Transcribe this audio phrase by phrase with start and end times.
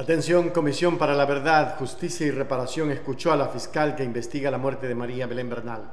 [0.00, 4.56] Atención, Comisión para la Verdad, Justicia y Reparación escuchó a la fiscal que investiga la
[4.56, 5.92] muerte de María Belén Bernal.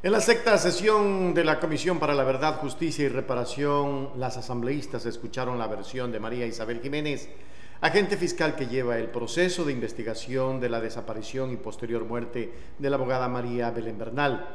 [0.00, 5.06] En la sexta sesión de la Comisión para la Verdad, Justicia y Reparación, las asambleístas
[5.06, 7.28] escucharon la versión de María Isabel Jiménez,
[7.80, 12.90] agente fiscal que lleva el proceso de investigación de la desaparición y posterior muerte de
[12.90, 14.46] la abogada María Belén Bernal.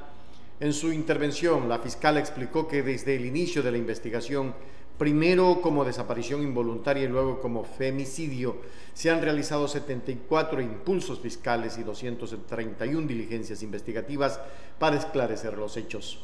[0.61, 4.53] En su intervención, la fiscal explicó que desde el inicio de la investigación
[5.01, 8.57] primero como desaparición involuntaria y luego como femicidio,
[8.93, 14.39] se han realizado 74 impulsos fiscales y 231 diligencias investigativas
[14.77, 16.19] para esclarecer los hechos.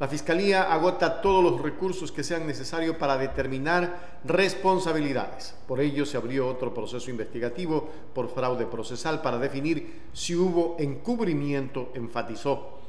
[0.00, 5.54] La Fiscalía agota todos los recursos que sean necesarios para determinar responsabilidades.
[5.68, 11.90] Por ello se abrió otro proceso investigativo por fraude procesal para definir si hubo encubrimiento,
[11.92, 12.83] enfatizó.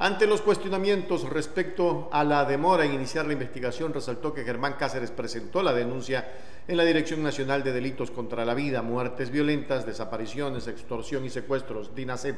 [0.00, 5.10] Ante los cuestionamientos respecto a la demora en iniciar la investigación, resaltó que Germán Cáceres
[5.10, 6.24] presentó la denuncia
[6.68, 11.96] en la Dirección Nacional de Delitos contra la Vida, Muertes Violentas, Desapariciones, Extorsión y Secuestros,
[11.96, 12.36] DINASEP,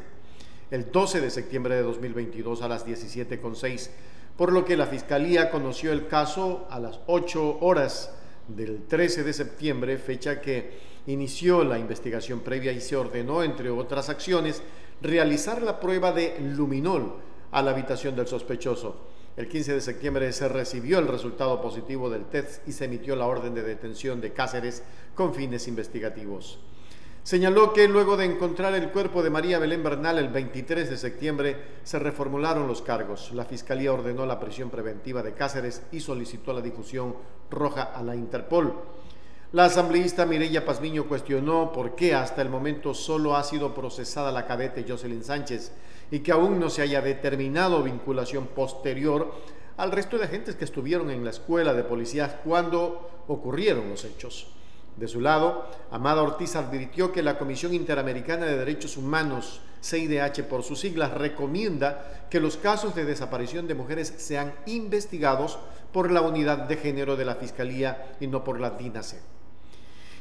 [0.70, 3.90] el 12 de septiembre de 2022 a las 17.06,
[4.38, 8.14] por lo que la Fiscalía conoció el caso a las 8 horas
[8.48, 14.08] del 13 de septiembre, fecha que inició la investigación previa y se ordenó, entre otras
[14.08, 14.62] acciones,
[15.02, 18.96] realizar la prueba de luminol a la habitación del sospechoso.
[19.36, 23.26] El 15 de septiembre se recibió el resultado positivo del test y se emitió la
[23.26, 24.82] orden de detención de Cáceres
[25.14, 26.58] con fines investigativos.
[27.22, 31.56] Señaló que luego de encontrar el cuerpo de María Belén Bernal el 23 de septiembre
[31.84, 33.32] se reformularon los cargos.
[33.32, 37.14] La Fiscalía ordenó la prisión preventiva de Cáceres y solicitó la difusión
[37.50, 38.74] roja a la Interpol.
[39.52, 44.46] La asambleísta Mireya Pazmiño cuestionó por qué hasta el momento solo ha sido procesada la
[44.46, 45.72] cadete Jocelyn Sánchez
[46.12, 49.34] y que aún no se haya determinado vinculación posterior
[49.76, 54.52] al resto de agentes que estuvieron en la escuela de policías cuando ocurrieron los hechos.
[54.96, 60.62] De su lado, Amada Ortiz advirtió que la Comisión Interamericana de Derechos Humanos, CIDH por
[60.62, 65.58] sus siglas, recomienda que los casos de desaparición de mujeres sean investigados
[65.92, 69.39] por la unidad de género de la Fiscalía y no por la DINASE.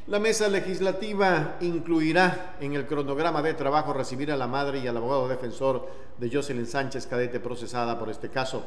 [0.09, 4.97] La mesa legislativa incluirá en el cronograma de trabajo recibir a la madre y al
[4.97, 5.88] abogado defensor
[6.18, 8.66] de Jocelyn Sánchez, cadete procesada por este caso.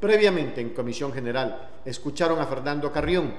[0.00, 3.34] Previamente, en Comisión General, escucharon a Fernando Carrión,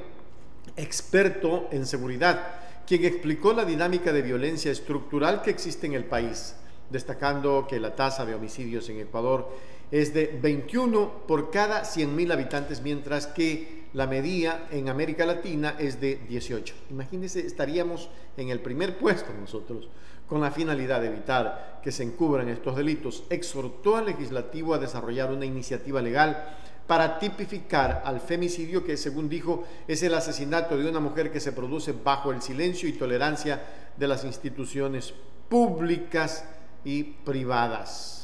[0.77, 2.39] experto en seguridad,
[2.85, 6.55] quien explicó la dinámica de violencia estructural que existe en el país,
[6.91, 9.49] destacando que la tasa de homicidios en Ecuador
[9.89, 15.99] es de 21 por cada 100.000 habitantes, mientras que la medida en América Latina es
[15.99, 16.75] de 18.
[16.91, 19.87] Imagínense, estaríamos en el primer puesto nosotros,
[20.27, 23.23] con la finalidad de evitar que se encubran estos delitos.
[23.29, 29.63] Exhortó al legislativo a desarrollar una iniciativa legal para tipificar al femicidio, que según dijo
[29.87, 33.61] es el asesinato de una mujer que se produce bajo el silencio y tolerancia
[33.97, 35.13] de las instituciones
[35.49, 36.45] públicas
[36.83, 38.19] y privadas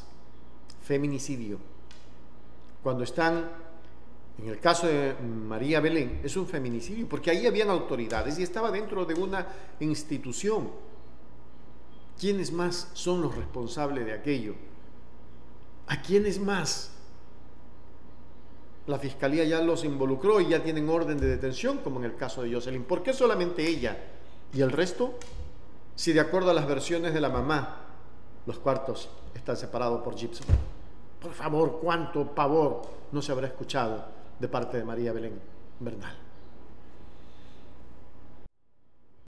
[0.85, 1.57] feminicidio.
[2.83, 3.49] Cuando están,
[4.37, 8.69] en el caso de María Belén, es un feminicidio, porque ahí habían autoridades y estaba
[8.69, 9.47] dentro de una
[9.79, 10.69] institución.
[12.19, 14.55] ¿Quiénes más son los responsables de aquello?
[15.87, 16.91] ¿A quiénes más?
[18.87, 22.43] La fiscalía ya los involucró y ya tienen orden de detención, como en el caso
[22.43, 22.83] de Jocelyn.
[22.83, 23.97] ¿Por qué solamente ella?
[24.53, 25.17] ¿Y el resto?
[25.95, 27.83] Si de acuerdo a las versiones de la mamá,
[28.45, 30.45] los cuartos están separados por Gibson.
[31.21, 32.81] Por favor, cuánto pavor
[33.11, 35.39] no se habrá escuchado de parte de María Belén
[35.79, 36.24] Bernal.